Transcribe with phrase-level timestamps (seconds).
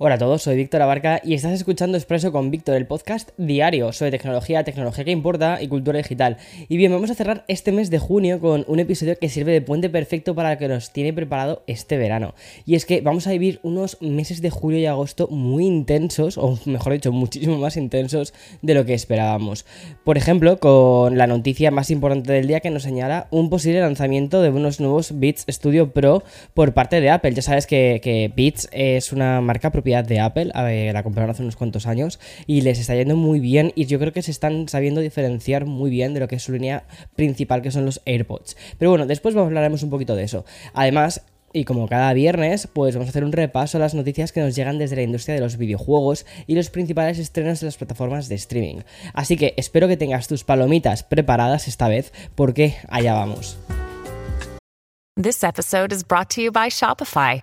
[0.00, 3.92] Hola a todos, soy Víctor Abarca y estás escuchando Expreso con Víctor, el podcast diario
[3.92, 6.36] sobre tecnología, tecnología que importa y cultura digital.
[6.68, 9.60] Y bien, vamos a cerrar este mes de junio con un episodio que sirve de
[9.60, 12.36] puente perfecto para lo que nos tiene preparado este verano.
[12.64, 16.56] Y es que vamos a vivir unos meses de julio y agosto muy intensos, o
[16.64, 19.66] mejor dicho, muchísimo más intensos de lo que esperábamos.
[20.04, 24.42] Por ejemplo, con la noticia más importante del día que nos señala un posible lanzamiento
[24.42, 26.22] de unos nuevos Beats Studio Pro
[26.54, 27.34] por parte de Apple.
[27.34, 30.52] Ya sabes que, Beats es una marca de Apple,
[30.92, 34.12] la compraron hace unos cuantos años y les está yendo muy bien y yo creo
[34.12, 36.84] que se están sabiendo diferenciar muy bien de lo que es su línea
[37.16, 38.56] principal que son los AirPods.
[38.78, 40.44] Pero bueno, después hablaremos un poquito de eso.
[40.74, 44.40] Además, y como cada viernes, pues vamos a hacer un repaso a las noticias que
[44.40, 48.28] nos llegan desde la industria de los videojuegos y los principales estrenos de las plataformas
[48.28, 48.82] de streaming.
[49.14, 53.58] Así que espero que tengas tus palomitas preparadas esta vez, porque allá vamos.
[55.20, 57.42] This episode is brought to you by Shopify.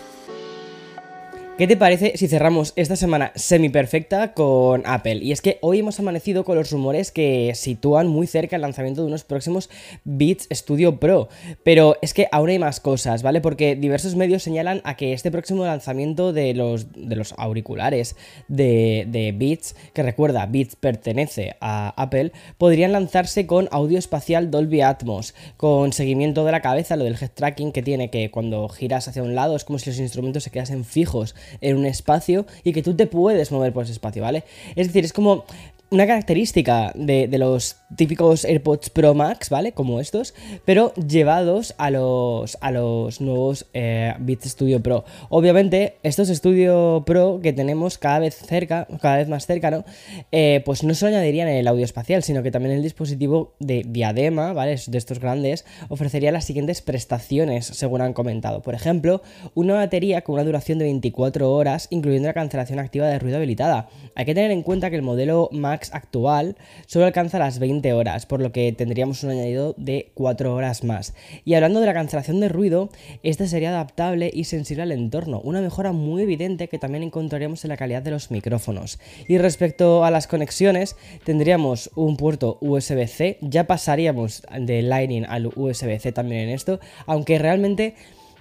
[1.61, 5.17] ¿Qué te parece si cerramos esta semana semi perfecta con Apple?
[5.17, 9.01] Y es que hoy hemos amanecido con los rumores que sitúan muy cerca el lanzamiento
[9.01, 9.69] de unos próximos
[10.03, 11.29] Beats Studio Pro.
[11.61, 13.41] Pero es que aún hay más cosas, ¿vale?
[13.41, 18.15] Porque diversos medios señalan a que este próximo lanzamiento de los, de los auriculares
[18.47, 25.35] de Beats, que recuerda, Beats pertenece a Apple, podrían lanzarse con audio espacial Dolby Atmos,
[25.57, 29.21] con seguimiento de la cabeza, lo del head tracking que tiene, que cuando giras hacia
[29.21, 32.81] un lado es como si los instrumentos se quedasen fijos en un espacio y que
[32.81, 34.43] tú te puedes mover por ese espacio, ¿vale?
[34.75, 35.45] Es decir, es como
[35.91, 39.73] una característica de, los típicos AirPods Pro Max, ¿vale?
[39.73, 40.33] Como estos,
[40.63, 45.03] pero llevados a los, a los nuevos eh, Beats Studio Pro.
[45.27, 49.83] Obviamente, estos Studio Pro que tenemos cada vez cerca, cada vez más cerca, ¿no?
[50.31, 54.53] Eh, pues no solo añadirían el audio espacial, sino que también el dispositivo de diadema,
[54.53, 54.79] ¿vale?
[54.87, 58.61] De estos grandes, ofrecería las siguientes prestaciones, según han comentado.
[58.61, 59.23] Por ejemplo,
[59.55, 63.89] una batería con una duración de 24 horas, incluyendo la cancelación activa de ruido habilitada.
[64.15, 66.55] Hay que tener en cuenta que el modelo Max actual
[66.85, 71.13] solo alcanza las 20 horas, por lo que tendríamos un añadido de 4 horas más.
[71.45, 72.89] Y hablando de la cancelación de ruido,
[73.23, 77.69] esta sería adaptable y sensible al entorno, una mejora muy evidente que también encontraríamos en
[77.69, 78.99] la calidad de los micrófonos.
[79.27, 86.11] Y respecto a las conexiones, tendríamos un puerto USB-C, ya pasaríamos de Lightning al USB-C
[86.11, 87.95] también en esto, aunque realmente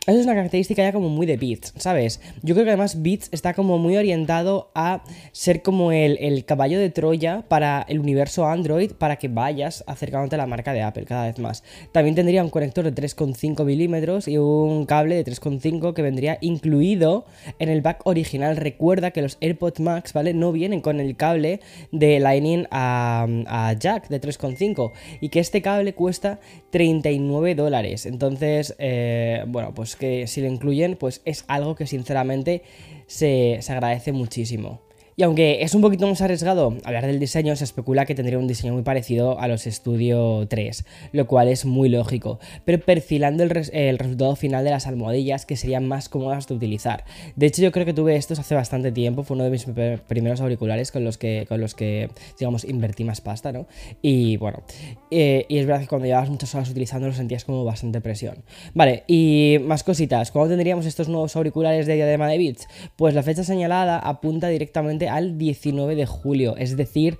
[0.06, 2.22] eso es una característica ya como muy de Beats, ¿sabes?
[2.42, 6.88] Yo creo que además Beats está como muy orientado a ser como el, caballo de
[6.88, 11.26] Troya para el universo Android para que vayas acercándote a la marca de Apple cada
[11.26, 11.62] vez más.
[11.92, 17.26] También tendría un conector de 3,5 milímetros y un cable de 3,5 que vendría incluido
[17.58, 18.56] en el back original.
[18.56, 20.32] Recuerda que los AirPods Max, ¿vale?
[20.32, 21.60] No vienen con el cable
[21.92, 26.40] de Lightning a, a jack de 3,5 y que este cable cuesta
[26.70, 28.06] 39 dólares.
[28.06, 32.62] Entonces, eh, bueno, pues que si lo incluyen, pues es algo que sinceramente
[33.06, 34.80] se, se agradece muchísimo.
[35.20, 38.48] Y aunque es un poquito más arriesgado hablar del diseño, se especula que tendría un
[38.48, 43.50] diseño muy parecido a los Studio 3, lo cual es muy lógico, pero perfilando el,
[43.50, 47.04] resultado final de las almohadillas que serían más cómodas de utilizar.
[47.36, 49.66] De hecho, yo creo que tuve estos hace bastante tiempo, fue uno de mis
[50.06, 53.66] primeros auriculares con los que, con los que digamos, invertí más pasta, ¿no?
[54.00, 54.62] Y bueno,
[55.10, 58.36] eh, y es verdad que cuando llevabas muchas horas utilizando lo sentías como bastante presión.
[58.72, 62.68] Vale, y más cositas, ¿cuándo tendríamos estos nuevos auriculares de diadema de Beats?
[62.96, 67.18] Pues la fecha señalada apunta directamente al 19 de julio, es decir,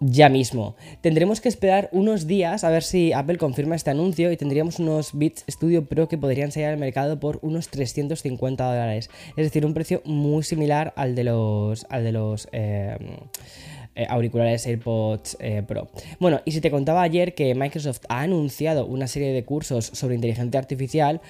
[0.00, 0.76] ya mismo.
[1.02, 5.10] Tendremos que esperar unos días a ver si Apple confirma este anuncio y tendríamos unos
[5.12, 9.10] Beats Studio Pro que podrían salir al mercado por unos 350 dólares.
[9.36, 12.96] Es decir, un precio muy similar al de los, al de los eh,
[13.96, 15.88] eh, auriculares AirPods eh, Pro.
[16.18, 20.14] Bueno, y si te contaba ayer que Microsoft ha anunciado una serie de cursos sobre
[20.14, 21.20] inteligencia artificial,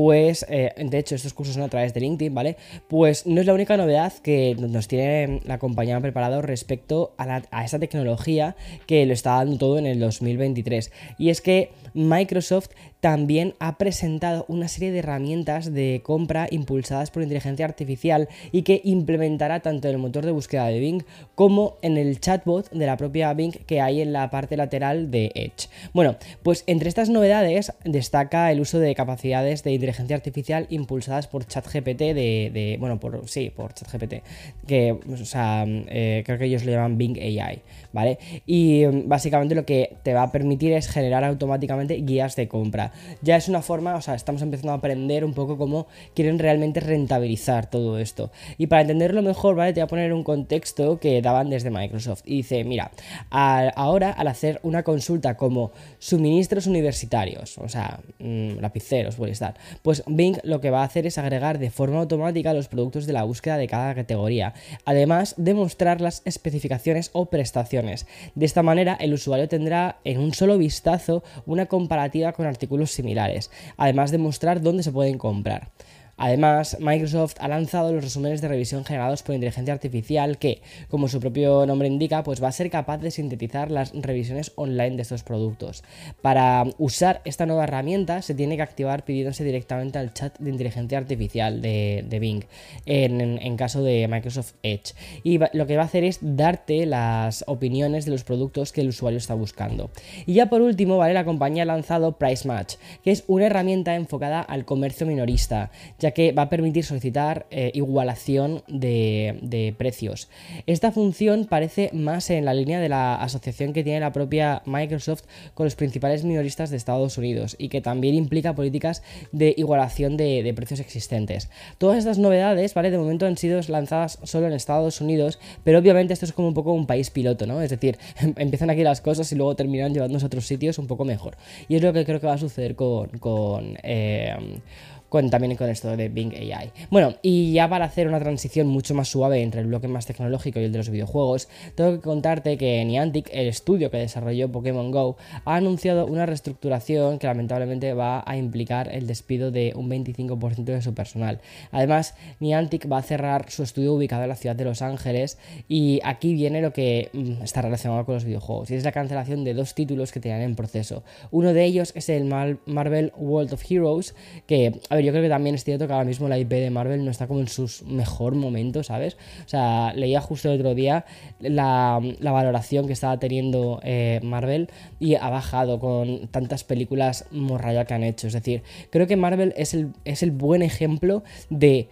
[0.00, 2.56] pues, eh, de hecho, estos cursos son a través de LinkedIn, ¿vale?
[2.86, 7.64] Pues no es la única novedad que nos tiene la compañía preparado respecto a, a
[7.64, 8.54] esa tecnología
[8.86, 10.92] que lo está dando todo en el 2023.
[11.18, 12.68] Y es que Microsoft
[13.00, 18.80] también ha presentado una serie de herramientas de compra impulsadas por inteligencia artificial y que
[18.84, 21.04] implementará tanto en el motor de búsqueda de Bing
[21.34, 25.30] como en el chatbot de la propia Bing que hay en la parte lateral de
[25.34, 25.68] Edge.
[25.92, 31.46] Bueno, pues entre estas novedades destaca el uso de capacidades de inteligencia artificial impulsadas por
[31.46, 34.22] ChatGPT de, bueno, por sí, por ChatGPT,
[34.66, 37.60] que o sea, eh, creo que ellos le llaman Bing AI,
[37.92, 38.18] ¿vale?
[38.46, 42.92] Y mm, básicamente lo que te va a permitir es generar automáticamente guías de compra.
[43.22, 46.80] Ya es una forma, o sea, estamos empezando a aprender un poco cómo quieren realmente
[46.80, 48.30] rentabilizar todo esto.
[48.56, 49.72] Y para entenderlo mejor, ¿vale?
[49.72, 52.22] Te voy a poner un contexto que daban desde Microsoft.
[52.24, 52.90] Y dice, mira,
[53.30, 60.02] ahora al hacer una consulta como suministros universitarios, o sea, mm, lapiceros, puede estar, pues
[60.06, 63.24] Bing lo que va a hacer es agregar de forma automática los productos de la
[63.24, 64.54] búsqueda de cada categoría,
[64.84, 68.06] además de mostrar las especificaciones o prestaciones.
[68.34, 73.50] De esta manera, el usuario tendrá en un solo vistazo una comparativa con artículos similares,
[73.76, 75.70] además de mostrar dónde se pueden comprar.
[76.18, 81.20] Además, Microsoft ha lanzado los resúmenes de revisión generados por inteligencia artificial que, como su
[81.20, 85.22] propio nombre indica, pues va a ser capaz de sintetizar las revisiones online de estos
[85.22, 85.84] productos.
[86.20, 90.98] Para usar esta nueva herramienta se tiene que activar pidiéndose directamente al chat de inteligencia
[90.98, 92.44] artificial de, Bing
[92.84, 94.94] en, caso de Microsoft Edge.
[95.22, 98.88] Y lo que va a hacer es darte las opiniones de los productos que el
[98.88, 99.90] usuario está buscando.
[100.26, 101.14] Y ya por último, ¿vale?
[101.14, 102.74] La compañía ha lanzado Price Match,
[103.04, 105.70] que es una herramienta enfocada al comercio minorista,
[106.12, 110.28] que va a permitir solicitar eh, igualación de, precios.
[110.66, 115.24] Esta función parece más en la línea de la asociación que tiene la propia Microsoft
[115.54, 119.02] con los principales minoristas de Estados Unidos y que también implica políticas
[119.32, 121.50] de igualación de, precios existentes.
[121.78, 122.90] Todas estas novedades, ¿vale?
[122.90, 126.54] De momento han sido lanzadas solo en Estados Unidos, pero obviamente esto es como un
[126.54, 127.60] poco un país piloto, ¿no?
[127.60, 127.98] Es decir,
[128.36, 131.36] empiezan aquí las cosas y luego terminan llevándose a otros sitios un poco mejor.
[131.68, 134.60] Y es lo que creo que va a suceder con, con eh,
[135.08, 136.70] con, también con esto de Bing AI.
[136.90, 140.60] Bueno, y ya para hacer una transición mucho más suave entre el bloque más tecnológico
[140.60, 144.90] y el de los videojuegos, tengo que contarte que Niantic, el estudio que desarrolló Pokémon
[144.90, 150.64] Go, ha anunciado una reestructuración que lamentablemente va a implicar el despido de un 25%
[150.64, 151.40] de su personal.
[151.70, 155.38] Además, Niantic va a cerrar su estudio ubicado en la ciudad de Los Ángeles
[155.68, 159.44] y aquí viene lo que mm, está relacionado con los videojuegos y es la cancelación
[159.44, 161.02] de dos títulos que tenían en proceso.
[161.30, 164.14] Uno de ellos es el Marvel World of Heroes,
[164.46, 167.10] que yo creo que también es cierto que ahora mismo la IP de Marvel no
[167.10, 169.16] está como en sus mejor momentos, ¿sabes?
[169.44, 171.04] O sea, leía justo el otro día
[171.40, 177.94] la, valoración que estaba teniendo eh, Marvel y ha bajado con tantas películas morraya que
[177.94, 178.26] han hecho.
[178.26, 181.88] Es decir, creo que Marvel es el, es el buen ejemplo de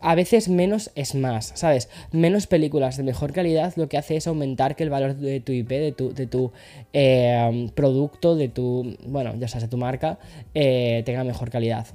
[0.00, 1.88] a veces menos es más, ¿sabes?
[2.10, 5.52] Menos películas de mejor calidad lo que hace es aumentar que el valor de tu
[5.52, 6.52] IP, de tu, de tu
[6.92, 10.18] eh, producto, de tu, bueno, ya sabes, de tu marca,
[10.54, 11.86] eh, tenga mejor calidad.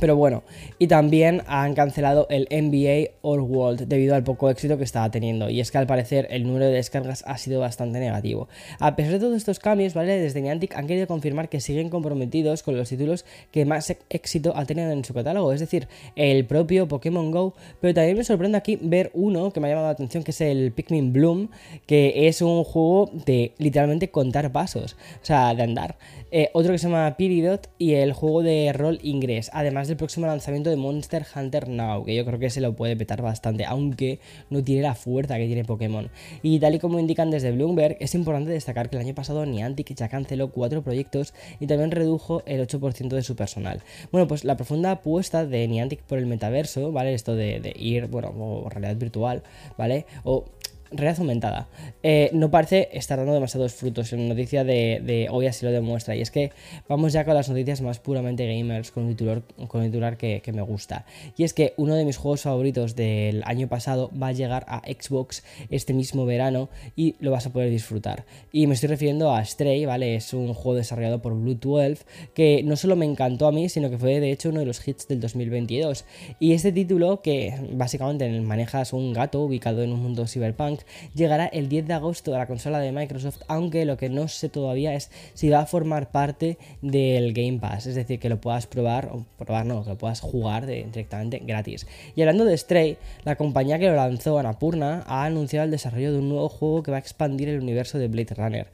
[0.00, 0.42] Pero bueno,
[0.78, 5.48] y también han cancelado el NBA All World debido al poco éxito que estaba teniendo.
[5.48, 8.48] Y es que al parecer el número de descargas ha sido bastante negativo.
[8.80, 10.18] A pesar de todos estos cambios, ¿vale?
[10.18, 14.66] Desde Niantic han querido confirmar que siguen comprometidos con los títulos que más éxito ha
[14.66, 17.54] tenido en su catálogo, es decir, el propio Pokémon Go.
[17.80, 20.40] Pero también me sorprende aquí ver uno que me ha llamado la atención, que es
[20.42, 21.48] el Pikmin Bloom,
[21.86, 25.96] que es un juego de literalmente contar pasos, o sea, de andar.
[26.30, 30.26] Eh, otro que se llama Piridot y el juego de rol Ingress, además del próximo
[30.26, 34.18] lanzamiento de Monster Hunter Now, que yo creo que se lo puede petar bastante, aunque
[34.50, 36.10] no tiene la fuerza que tiene Pokémon.
[36.42, 39.94] Y tal y como indican desde Bloomberg, es importante destacar que el año pasado Niantic
[39.94, 43.82] ya canceló cuatro proyectos y también redujo el 8% de su personal.
[44.10, 47.14] Bueno, pues la profunda apuesta de Niantic por el metaverso, ¿vale?
[47.14, 49.42] Esto de, de ir, bueno, o realidad virtual,
[49.76, 50.06] ¿vale?
[50.24, 50.46] O
[50.90, 51.68] realidad aumentada.
[52.02, 54.12] Eh, no parece estar dando demasiados frutos.
[54.12, 56.16] En noticia de, hoy así lo demuestra.
[56.16, 56.52] Y es que
[56.88, 60.62] vamos ya con las noticias más puramente gamers, con un titular, con titular que, me
[60.62, 61.04] gusta.
[61.36, 64.80] Y es que uno de mis juegos favoritos del año pasado va a llegar a
[64.86, 68.24] Xbox este mismo verano y lo vas a poder disfrutar.
[68.50, 70.16] Y me estoy refiriendo a Stray, ¿vale?
[70.16, 72.04] Es un juego desarrollado por Blue 12
[72.34, 74.86] que no solo me encantó a mí, sino que fue de hecho uno de los
[74.86, 76.04] hits del 2022.
[76.40, 80.77] Y este título, que básicamente manejas un gato ubicado en un mundo cyberpunk,
[81.14, 84.48] llegará el 10 de agosto a la consola de Microsoft, aunque lo que no sé
[84.48, 88.66] todavía es si va a formar parte del Game Pass, es decir, que lo puedas
[88.66, 91.86] probar, o probar no, que lo puedas jugar directamente gratis.
[92.14, 96.18] Y hablando de Stray, la compañía que lo lanzó, Anapurna, ha anunciado el desarrollo de
[96.18, 98.66] un nuevo juego que va a expandir el universo de Blade Runner.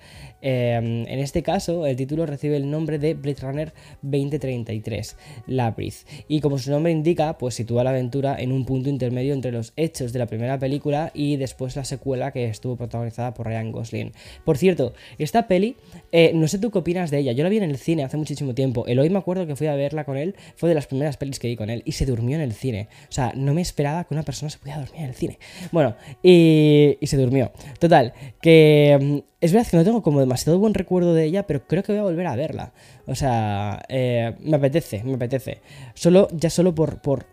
[0.42, 6.40] Em, en este caso, el título recibe el nombre de Blade Runner 2033, Labyrinth, y
[6.40, 10.12] como su nombre indica, pues sitúa la aventura en un punto intermedio entre los hechos
[10.12, 14.12] de la primera película y después la segunda secuela que estuvo protagonizada por Ryan Gosling.
[14.44, 15.76] Por cierto, esta peli,
[16.12, 18.16] eh, no sé tú qué opinas de ella, yo la vi en el cine hace
[18.16, 20.86] muchísimo tiempo, el hoy me acuerdo que fui a verla con él, fue de las
[20.86, 22.88] primeras pelis que vi con él, y se durmió en el cine.
[23.08, 25.38] O sea, no me esperaba que una persona se pudiera dormir en el cine.
[25.72, 27.52] Bueno, y, y se durmió.
[27.78, 31.66] Total, que mm, es verdad que no tengo como demasiado buen recuerdo de ella, pero
[31.66, 32.72] creo que voy a volver a verla.
[33.06, 35.60] O sea, eh, me apetece, me apetece.
[35.94, 37.26] Solo, ya solo por, por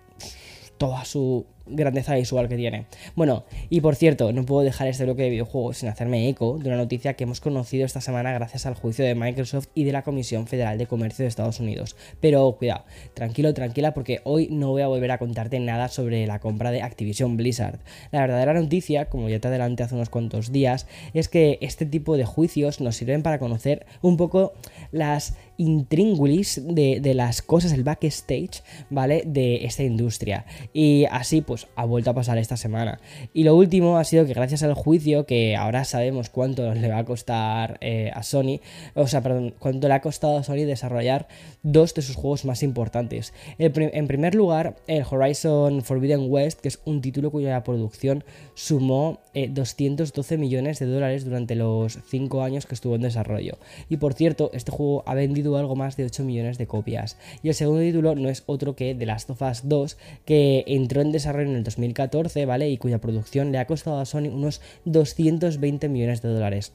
[0.77, 2.85] toda su grandeza visual que tiene.
[3.15, 6.69] Bueno, y por cierto, no puedo dejar este bloque de videojuegos sin hacerme eco de
[6.69, 10.03] una noticia que hemos conocido esta semana gracias al juicio de Microsoft y de la
[10.03, 11.95] Comisión Federal de Comercio de Estados Unidos.
[12.19, 16.39] Pero cuidado, tranquilo, tranquila, porque hoy no voy a volver a contarte nada sobre la
[16.39, 17.79] compra de Activision Blizzard.
[18.11, 22.17] La verdadera noticia, como ya te adelanté hace unos cuantos días, es que este tipo
[22.17, 24.53] de juicios nos sirven para conocer un poco
[24.91, 29.23] las intríngulis de, de las cosas, el backstage, ¿vale?
[29.25, 30.45] De esta industria.
[30.73, 33.01] Y así, pues, ha vuelto a pasar esta semana.
[33.33, 36.99] Y lo último ha sido que gracias al juicio, que ahora sabemos cuánto le va
[36.99, 38.61] a costar eh, a Sony,
[38.95, 41.27] o sea, perdón, cuánto le ha costado a Sony desarrollar
[41.61, 43.33] dos de sus juegos más importantes.
[43.57, 50.33] en primer lugar, el Horizon Forbidden West, que es un título cuya producción sumó 212
[50.33, 53.57] eh, millones de dólares durante los 5 años que estuvo en desarrollo.
[53.89, 57.17] Y por cierto, este juego ha vendido algo más de 8 millones de copias.
[57.43, 61.01] Y el segundo título no es otro que The Last of Us 2, que entró
[61.01, 62.69] en desarrollo en el 2014, ¿vale?
[62.69, 66.73] Y cuya producción le ha costado a Sony unos 220 millones de dólares.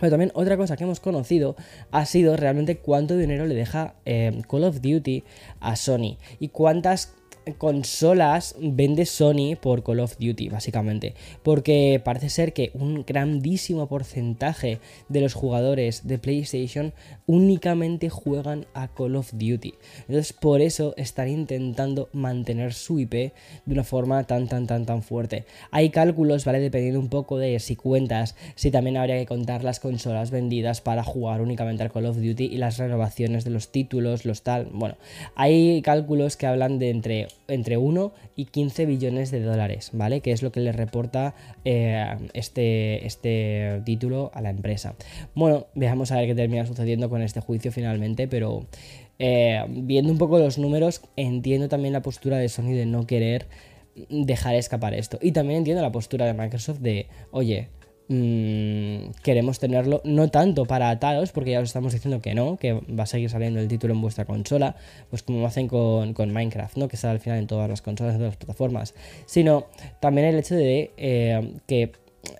[0.00, 1.56] Pero también otra cosa que hemos conocido
[1.90, 5.24] ha sido realmente cuánto dinero le deja eh, Call of Duty
[5.60, 7.14] a Sony y cuántas
[7.56, 11.14] consolas vende Sony por Call of Duty, básicamente.
[11.42, 16.92] Porque parece ser que un grandísimo porcentaje de los jugadores de PlayStation
[17.26, 19.74] únicamente juegan a Call of Duty.
[20.00, 23.32] Entonces, por eso están intentando mantener su IP de
[23.66, 25.44] una forma tan, tan, tan, tan fuerte.
[25.70, 26.60] Hay cálculos, ¿vale?
[26.60, 31.04] Dependiendo un poco de si cuentas, si también habría que contar las consolas vendidas para
[31.04, 34.66] jugar únicamente al Call of Duty y las renovaciones de los títulos, los tal.
[34.72, 34.96] Bueno,
[35.34, 40.20] hay cálculos que hablan de entre entre 1 y 15 billones de dólares, ¿vale?
[40.20, 44.94] Que es lo que le reporta eh, este, este título a la empresa.
[45.34, 48.66] Bueno, veamos a ver qué termina sucediendo con este juicio finalmente, pero
[49.18, 53.46] eh, viendo un poco los números, entiendo también la postura de Sony de no querer
[54.08, 55.18] dejar escapar esto.
[55.20, 57.68] Y también entiendo la postura de Microsoft de, oye,
[58.10, 62.72] Mm, queremos tenerlo no tanto para ataros, porque ya os estamos diciendo que no, que
[62.72, 64.76] va a seguir saliendo el título en vuestra consola,
[65.10, 66.88] pues como hacen con, Minecraft, ¿no?
[66.88, 68.94] que sale al final en todas las consolas, en todas las plataformas,
[69.26, 69.66] sino
[70.00, 71.92] también el hecho de eh, que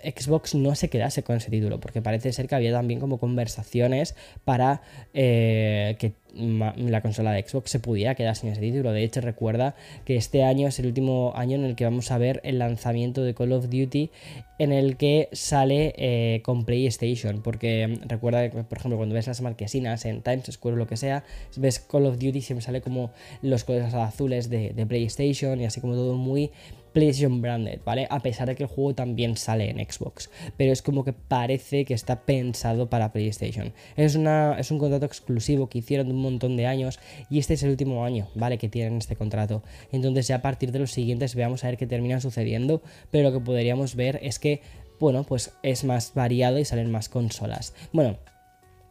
[0.02, 4.14] Xbox no se quedase con ese título, porque parece ser que había también como conversaciones
[4.44, 4.82] para
[5.14, 8.92] eh, que la consola de Xbox se pudiera quedar sin ese título.
[8.92, 12.18] De hecho, recuerda que este año es el último año en el que vamos a
[12.18, 14.10] ver el lanzamiento de Call of Duty
[14.58, 17.40] en el que sale eh, con PlayStation.
[17.42, 20.96] Porque recuerda que, por ejemplo, cuando ves las marquesinas en Times Square o lo que
[20.96, 21.24] sea,
[21.56, 23.10] ves Call of Duty siempre sale como
[23.42, 26.50] los colores azules de, de PlayStation y así como todo muy
[26.92, 28.06] PlayStation Branded, ¿vale?
[28.10, 30.30] A pesar de que el juego también sale en Xbox.
[30.56, 33.72] Pero es como que parece que está pensado para PlayStation.
[33.96, 36.98] Es, una, es un contrato exclusivo que hicieron de un montón de años
[37.30, 38.58] y este es el último año, ¿vale?
[38.58, 39.62] Que tienen este contrato.
[39.92, 42.82] Entonces ya a partir de los siguientes veamos a ver qué termina sucediendo.
[43.10, 44.62] Pero lo que podríamos ver es que,
[44.98, 47.74] bueno, pues es más variado y salen más consolas.
[47.92, 48.18] Bueno,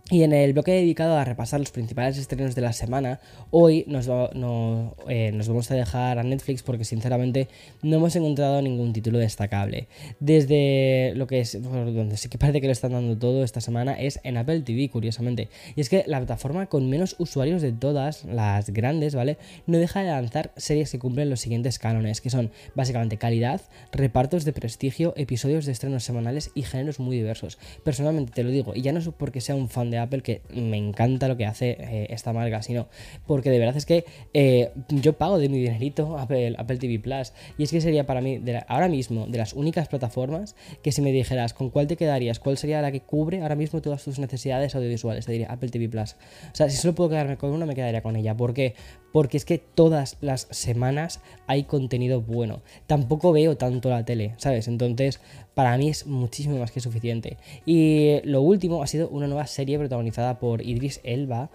[0.09, 3.19] y en el bloque dedicado a repasar los principales estrenos de la semana,
[3.51, 7.49] hoy nos, eh, nos, vamos a dejar a Netflix porque sinceramente
[7.81, 9.89] no hemos encontrado ningún título destacable.
[10.21, 13.99] Desde lo que es, donde sí que parece que lo están dando todo esta semana
[13.99, 15.49] es en Apple TV, curiosamente.
[15.75, 19.37] Y es que la plataforma con menos usuarios de todas las grandes, ¿vale?
[19.65, 23.59] No deja de lanzar series que cumplen los siguientes cánones, que son básicamente calidad,
[23.91, 27.57] repartos de prestigio, episodios de estrenos semanales y géneros muy diversos.
[27.83, 30.41] Personalmente te lo digo, y ya no es porque sea un fan de Apple, que
[30.53, 32.87] me encanta lo que hace eh, esta marca, sino
[33.25, 37.33] porque de verdad es que eh, yo pago de mi dinerito Apple, Apple TV Plus.
[37.57, 41.11] Y es que sería para mí, ahora mismo, de las únicas plataformas que si me
[41.11, 44.75] dijeras con cuál te quedarías, cuál sería la que cubre ahora mismo todas tus necesidades
[44.75, 46.13] audiovisuales, te diría Apple TV Plus.
[46.51, 48.35] O sea, si solo puedo quedarme con una, me quedaría con ella.
[48.35, 48.75] ¿Por qué?
[49.11, 52.61] Porque es que todas las semanas hay contenido bueno.
[52.87, 54.67] Tampoco veo tanto la tele, ¿sabes?
[54.67, 55.19] Entonces,
[55.57, 57.37] para mí es muchísimo más que suficiente.
[57.65, 61.49] Y lo último ha sido una nueva serie protagonizada por Idris Elba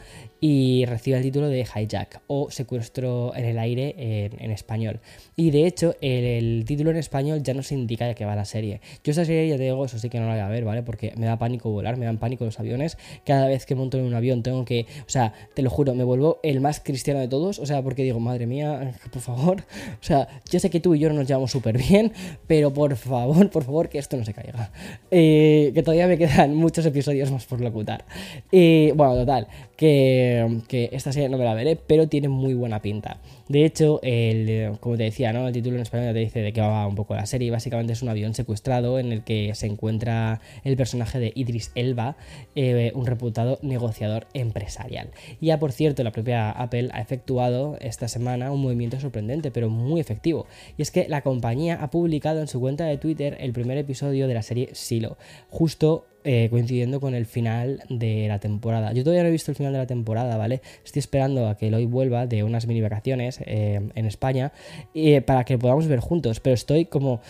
[0.45, 4.99] y recibe el título de Hijack o Secuestro en el aire en, español.
[5.37, 8.81] Y de hecho, el, título en español ya nos indica de qué va la serie.
[9.05, 10.83] Yo esta serie, ya te digo, eso sí que no la voy a ver, ¿vale?
[10.83, 12.99] Porque me da pánico volar, me dan pánico los aviones.
[13.25, 16.03] Cada vez que monto en un avión tengo que, o sea, te lo juro, me
[16.03, 20.05] vuelvo el más cristiano de todos, o sea, porque digo, madre mía, por favor, o
[20.05, 22.13] sea, yo sé que tú y yo no nos llevamos súper bien,
[22.49, 24.73] pero por favor, por favor, que esto no se caiga.
[25.13, 28.05] Eh, que todavía me quedan muchos episodios más por locutar.
[28.51, 29.47] Y bueno, total,
[29.77, 30.32] que,
[30.69, 33.21] que, esta serie no me la veré, pero tiene muy buena pinta.
[33.49, 34.01] De hecho,
[34.81, 35.47] como te decía, ¿no?
[35.47, 37.51] el título en español te dice de qué va un poco la serie.
[37.51, 42.17] Básicamente es un avión secuestrado en el que se encuentra el personaje de Idris Elba,
[42.55, 45.11] eh, un reputado negociador empresarial.
[45.41, 49.69] Y ya por cierto, la propia Apple ha efectuado esta semana un movimiento sorprendente, pero
[49.69, 50.47] muy efectivo.
[50.77, 54.29] Y es que la compañía ha publicado en su cuenta de Twitter el primer episodio
[54.29, 55.17] de la serie Silo,
[55.51, 58.93] justo eh, coincidiendo con el final de la temporada.
[58.93, 60.62] Yo todavía no he visto el final de la temporada, ¿vale?
[60.85, 64.52] Estoy esperando a que Eloy vuelva de unas mini vacaciones eh, en España
[64.95, 67.21] eh, para que lo podamos ver juntos, pero estoy como,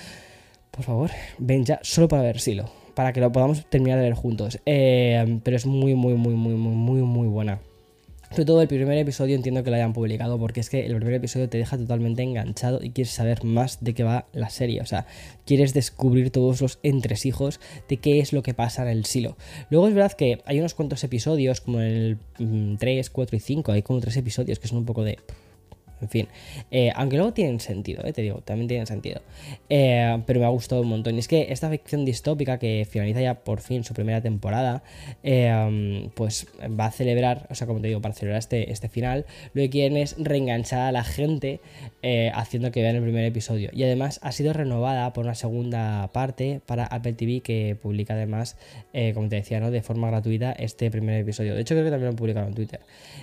[0.71, 4.15] por favor, ven ya solo para ver Silo, para que lo podamos terminar de ver
[4.15, 4.59] juntos.
[4.65, 7.61] pero es muy, muy, muy, muy, muy, muy, muy buena.
[8.33, 11.13] Sobre todo el primer episodio entiendo que lo hayan publicado porque es que el primer
[11.13, 14.81] episodio te deja totalmente enganchado y quieres saber más de qué va la serie.
[14.81, 15.05] O sea,
[15.45, 17.61] quieres descubrir todos los entresijos
[17.91, 19.37] de qué es lo que pasa en el silo.
[19.69, 22.17] Luego es verdad que hay unos cuantos episodios, como el
[22.79, 25.19] 3, mm, 4 y 5, hay como tres episodios que son un poco de
[26.03, 26.29] en fin,
[26.73, 29.23] eh, aunque luego tienen sentido, eh, te digo, también tienen sentido.
[29.69, 31.15] Eh, pero me ha gustado un montón.
[31.15, 34.83] Y es que esta ficción distópica que finaliza ya por fin su primera temporada,
[36.15, 39.63] pues va a celebrar, o sea, como te digo, para celebrar este, este final, lo
[39.63, 41.61] que quieren es reenganchar a la gente
[42.35, 43.71] haciendo que vean el primer episodio.
[43.73, 48.57] Y además ha sido renovada por una segunda parte para Apple TV que publica además,
[49.15, 49.71] como te decía, ¿no?
[49.71, 51.55] de forma gratuita este primer episodio.
[51.55, 52.81] De hecho, creo que también lo han publicado en Twitter.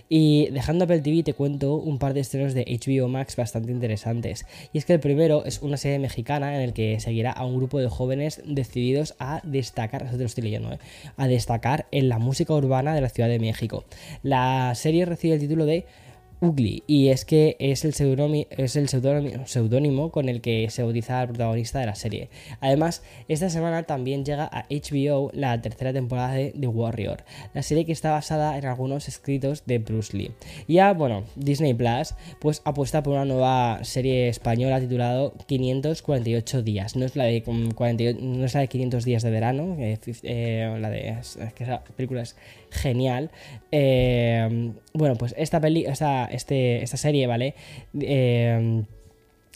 [0.07, 4.45] Y dejando Apple TV, te cuento un par de estrenos de HBO Max bastante interesantes.
[4.73, 7.57] Y es que el primero es una serie mexicana en el que seguirá a un
[7.57, 10.79] grupo de jóvenes decididos a destacar, eso te lo estoy leyendo, ¿eh?
[11.17, 13.85] a destacar en la música urbana de la Ciudad de México.
[14.23, 15.85] La serie recibe el título de
[16.41, 21.86] Ugly, y es que es el seudónimo con el que se bautiza al protagonista de
[21.86, 22.29] la serie.
[22.62, 27.86] Además, esta semana también llega a HBO la tercera temporada de The Warrior, la serie
[27.86, 30.31] que está basada en algunos escritos de Bruce Lee.
[30.67, 36.96] Ya, bueno, Disney Plus pues apuesta por una nueva serie española titulada 548 días.
[36.96, 40.77] No es la de, 48, no es la de 500 días de verano, eh, eh,
[40.79, 42.36] la de es que esa película es
[42.72, 43.31] genial.
[43.72, 47.55] Eh, bueno, pues esta peli, esta, este, esta serie, ¿vale?
[48.00, 48.84] Eh,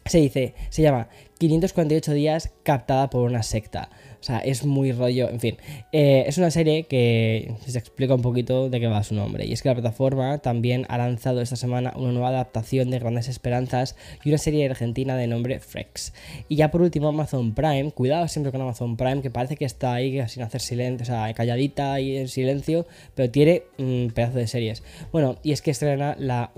[0.06, 1.08] se dice, se llama
[1.40, 3.90] 548 días captada por una secta.
[4.24, 5.58] O sea, es muy rollo, en fin.
[5.92, 9.46] Eh, es una serie que se explica un poquito de qué va su nombre.
[9.46, 13.28] Y es que la plataforma también ha lanzado esta semana una nueva adaptación de Grandes
[13.28, 16.14] Esperanzas y una serie argentina de nombre Frex.
[16.48, 17.92] Y ya por último, Amazon Prime.
[17.92, 21.34] Cuidado siempre con Amazon Prime, que parece que está ahí sin hacer silencio, o sea,
[21.34, 24.84] calladita y en silencio, pero tiene un pedazo de series.
[25.12, 26.52] Bueno, y es que estrena la,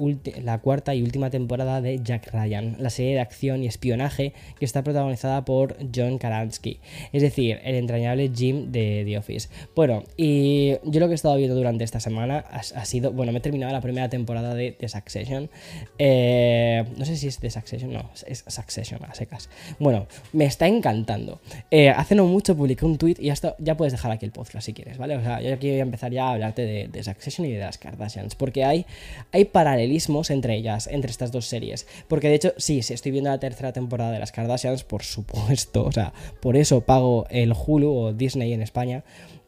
[0.43, 4.65] la cuarta y última temporada de Jack Ryan, la serie de acción y espionaje que
[4.65, 6.79] está protagonizada por John Karansky.
[7.11, 9.49] Es decir, el entrañable Jim de The Office.
[9.75, 13.39] Bueno, y yo lo que he estado viendo durante esta semana ha, sido, bueno, me
[13.39, 15.49] he terminado la primera temporada de The Succession.
[15.97, 19.49] Eh, no sé si es The Succession, no, es Succession a secas.
[19.79, 21.39] Bueno, me está encantando.
[21.71, 24.65] Eh, hace no mucho publiqué un tweet y ya, ya puedes dejar aquí el podcast
[24.65, 25.17] si quieres, ¿vale?
[25.17, 27.59] O sea, yo aquí voy a empezar ya a hablarte de, The Succession y de
[27.59, 28.85] las Kardashians, porque hay,
[29.31, 31.87] hay paralelismos entre ellas, entre estas dos series.
[32.07, 35.83] Porque de hecho, sí, sí, estoy viendo la tercera temporada de las Kardashians, por supuesto,
[35.85, 39.03] o sea, por eso pago el Hulu o Disney en España.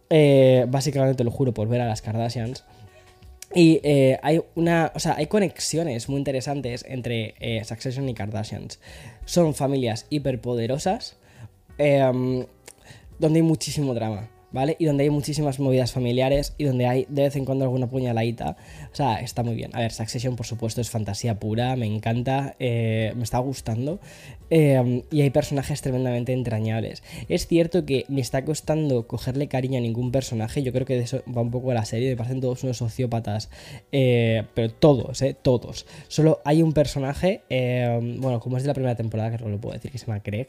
[0.10, 2.64] Eh, básicamente lo juro por ver a las Kardashians.
[3.54, 4.92] Y eh, hay una.
[4.96, 8.80] O sea, hay conexiones muy interesantes entre eh, Succession y Kardashians.
[9.26, 11.18] Son familias hiperpoderosas.
[11.78, 14.30] donde hay muchísimo drama.
[14.58, 14.76] ¿Vale?
[14.80, 18.58] Y donde hay muchísimas movidas familiares y donde hay de vez en cuando alguna puñaladita.
[18.91, 19.70] O sea, está muy bien.
[19.76, 24.00] A ver, Succession, por supuesto, es fantasía pura, me encanta, eh, me está gustando.
[24.50, 27.04] Eh, y hay personajes tremendamente entrañables.
[27.30, 30.63] Es cierto que me está costando cogerle cariño a ningún personaje.
[30.63, 32.10] Yo creo que de eso va un poco la serie.
[32.10, 33.52] Me parecen todos unos sociópatas.
[33.91, 35.36] Eh, pero todos, ¿eh?
[35.39, 35.86] Todos.
[36.08, 39.76] Solo hay un personaje, bueno, como es de la primera temporada, que no lo puedo
[39.76, 40.48] decir, que se llama Craig,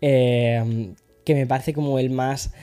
[0.00, 2.54] que me parece como el más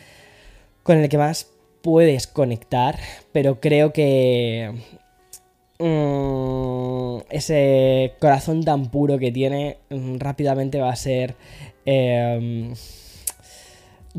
[0.88, 2.98] con el que más puedes conectar,
[3.34, 4.74] pero creo que
[5.80, 11.36] mm, ese corazón tan puro que tiene mm, rápidamente va a ser...
[11.86, 12.74] Em,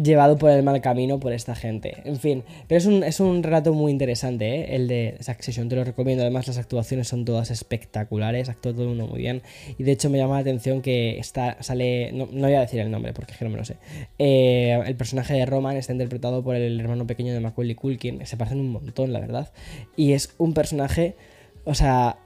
[0.01, 2.03] llevado por el mal camino por esta gente.
[2.05, 4.77] En fin, pero es un, es un relato muy interesante, ¿eh?
[4.77, 6.23] el de Succession, te lo recomiendo.
[6.23, 9.43] Además, las actuaciones son todas espectaculares, actúa todo el muy bien.
[9.77, 12.91] Y de hecho, me llama la atención que está, sale, no, voy a decir el
[12.91, 13.77] nombre porque es que no me lo sé.
[14.19, 18.37] Eh, el personaje de Roman está interpretado por el hermano pequeño de Macaulay Culkin, se
[18.37, 19.53] parecen un montón, la verdad.
[19.97, 21.17] Y es un personaje,
[21.65, 22.19] o sea,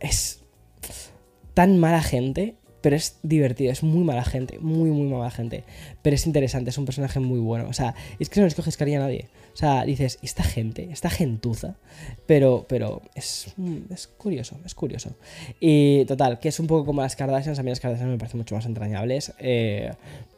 [0.00, 0.42] es
[1.54, 5.64] tan mala gente pero es divertido, es muy mala gente, muy, muy mala gente.
[6.02, 7.66] Pero es interesante, es un personaje muy bueno.
[7.66, 9.28] O sea, es que no le escoges cariño a nadie.
[9.54, 11.76] O sea, dices, esta gente, esta gentuza.
[12.26, 13.54] Pero, pero es,
[13.88, 15.16] es curioso, es curioso.
[15.60, 17.58] Y total, que es un poco como las Kardashians.
[17.58, 19.32] A mí las Kardashians me parecen mucho más entrañables.
[19.38, 19.90] Eh,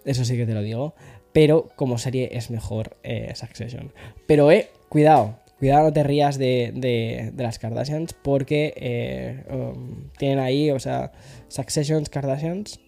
[0.04, 0.94] eso sí que te lo digo.
[1.32, 3.92] Pero como serie es mejor eh, Succession.
[4.28, 10.38] Pero, eh, cuidado, Cuidado, no te rías de, de, las Kardashians porque eh, um, tienen
[10.38, 11.10] ahí, o sea,
[11.48, 12.78] Successions, Kardashians.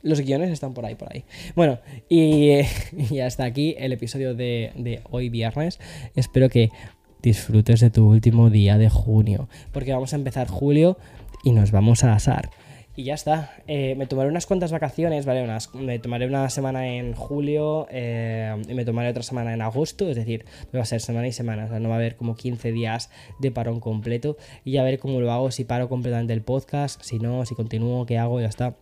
[0.00, 1.26] Los guiones están por ahí, por ahí.
[1.54, 2.60] Bueno, y,
[3.10, 5.80] y hasta aquí el episodio de, de hoy viernes.
[6.16, 6.70] Espero que
[7.20, 10.96] disfrutes de tu último día de junio, porque vamos a empezar julio
[11.44, 12.48] y nos vamos a asar.
[12.94, 13.54] Y ya está.
[13.66, 15.42] Eh, me tomaré unas cuantas vacaciones, ¿vale?
[15.42, 20.10] Unas, me tomaré una semana en julio eh, y me tomaré otra semana en agosto.
[20.10, 21.64] Es decir, va a ser semana y semana.
[21.64, 24.36] O sea, no va a haber como 15 días de parón completo.
[24.64, 28.04] Y ya ver cómo lo hago, si paro completamente el podcast, si no, si continúo,
[28.04, 28.76] qué hago, ya está.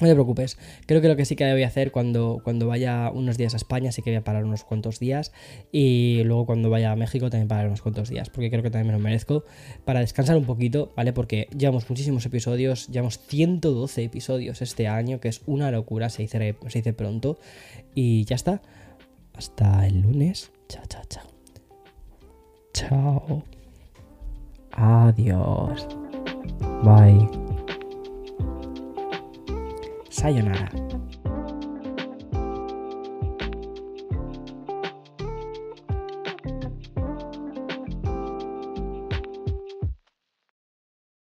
[0.00, 3.10] No te preocupes, creo que lo que sí que voy a hacer cuando, cuando vaya
[3.10, 5.32] unos días a España, sí que voy a parar unos cuantos días
[5.72, 8.88] y luego cuando vaya a México también parar unos cuantos días, porque creo que también
[8.88, 9.44] me lo merezco
[9.84, 11.12] para descansar un poquito, ¿vale?
[11.12, 16.56] Porque llevamos muchísimos episodios, llevamos 112 episodios este año, que es una locura, se dice,
[16.68, 17.38] se dice pronto
[17.94, 18.62] y ya está.
[19.34, 20.50] Hasta el lunes.
[20.68, 21.24] Chao, chao, chao.
[22.72, 23.42] Chao.
[24.72, 25.86] Adiós.
[26.82, 27.47] Bye.
[30.18, 30.68] Sayonara.